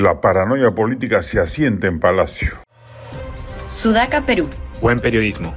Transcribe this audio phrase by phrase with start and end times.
[0.00, 2.52] La paranoia política se asienta en Palacio.
[3.68, 4.48] Sudaca, Perú.
[4.80, 5.54] Buen periodismo.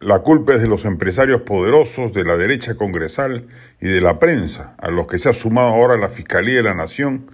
[0.00, 4.74] La culpa es de los empresarios poderosos, de la derecha congresal y de la prensa,
[4.78, 7.30] a los que se ha sumado ahora la Fiscalía de la Nación,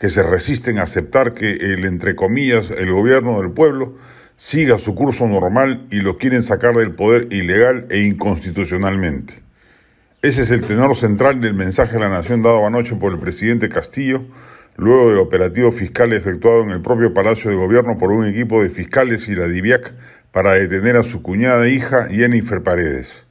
[0.00, 3.94] que se resisten a aceptar que el, entre comillas, el gobierno del pueblo
[4.34, 9.40] siga su curso normal y lo quieren sacar del poder ilegal e inconstitucionalmente.
[10.22, 13.68] Ese es el tenor central del mensaje a la Nación dado anoche por el presidente
[13.68, 14.22] Castillo,
[14.76, 18.70] luego del operativo fiscal efectuado en el propio Palacio de Gobierno por un equipo de
[18.70, 19.92] fiscales y la DIVIAC
[20.30, 23.26] para detener a su cuñada e hija Jennifer Paredes.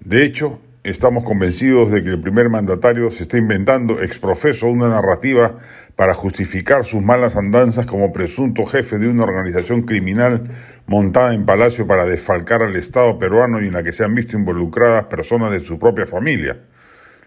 [0.00, 5.58] De hecho, estamos convencidos de que el primer mandatario se está inventando exprofeso una narrativa
[5.94, 10.44] para justificar sus malas andanzas como presunto jefe de una organización criminal
[10.86, 14.38] montada en Palacio para desfalcar al Estado peruano y en la que se han visto
[14.38, 16.60] involucradas personas de su propia familia.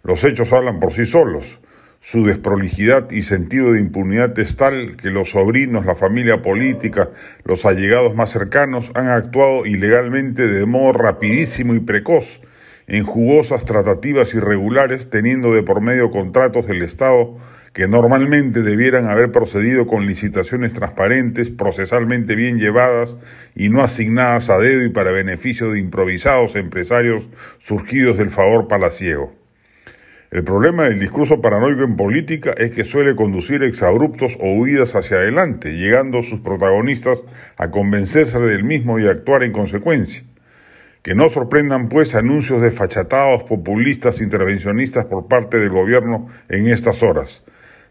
[0.01, 1.59] Los hechos hablan por sí solos.
[2.01, 7.11] Su desprolijidad y sentido de impunidad es tal que los sobrinos, la familia política,
[7.45, 12.41] los allegados más cercanos han actuado ilegalmente de modo rapidísimo y precoz
[12.87, 17.37] en jugosas tratativas irregulares, teniendo de por medio contratos del Estado
[17.73, 23.15] que normalmente debieran haber procedido con licitaciones transparentes, procesalmente bien llevadas
[23.55, 27.27] y no asignadas a dedo y para beneficio de improvisados empresarios
[27.59, 29.33] surgidos del favor palaciego.
[30.29, 35.17] El problema del discurso paranoico en política es que suele conducir exabruptos o huidas hacia
[35.17, 37.23] adelante, llegando sus protagonistas
[37.57, 40.23] a convencerse del mismo y actuar en consecuencia.
[41.03, 47.43] Que no sorprendan pues anuncios desfachatados, populistas, intervencionistas por parte del gobierno en estas horas.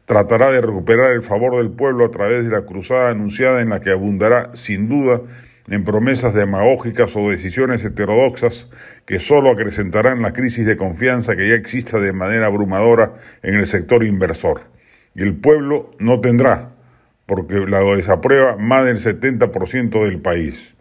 [0.07, 3.81] Tratará de recuperar el favor del pueblo a través de la cruzada anunciada en la
[3.81, 5.21] que abundará, sin duda,
[5.69, 8.69] en promesas demagógicas o decisiones heterodoxas
[9.05, 13.67] que solo acrecentarán la crisis de confianza que ya exista de manera abrumadora en el
[13.67, 14.63] sector inversor.
[15.15, 16.71] Y el pueblo no tendrá,
[17.27, 20.75] porque la desaprueba más del 70% del país.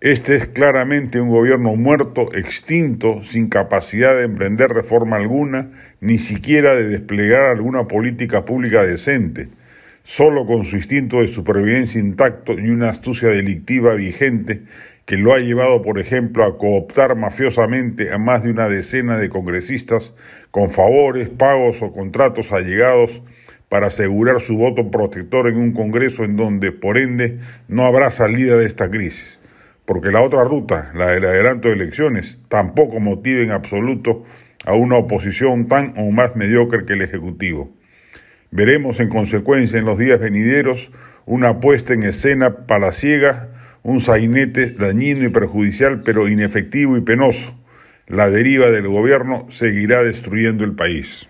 [0.00, 6.74] Este es claramente un gobierno muerto, extinto, sin capacidad de emprender reforma alguna, ni siquiera
[6.74, 9.48] de desplegar alguna política pública decente
[10.02, 14.62] solo con su instinto de supervivencia intacto y una astucia delictiva vigente
[15.04, 19.28] que lo ha llevado, por ejemplo, a cooptar mafiosamente a más de una decena de
[19.28, 20.14] congresistas
[20.50, 23.22] con favores, pagos o contratos allegados
[23.68, 27.38] para asegurar su voto protector en un Congreso en donde, por ende,
[27.68, 29.39] no habrá salida de esta crisis.
[29.90, 34.22] Porque la otra ruta, la del adelanto de elecciones, tampoco motiva en absoluto
[34.64, 37.76] a una oposición tan o más mediocre que el Ejecutivo.
[38.52, 40.92] Veremos en consecuencia en los días venideros
[41.26, 43.48] una puesta en escena palaciega,
[43.82, 47.58] un sainete dañino y perjudicial, pero inefectivo y penoso.
[48.06, 51.29] La deriva del gobierno seguirá destruyendo el país.